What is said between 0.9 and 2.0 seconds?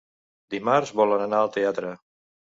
volen anar al teatre.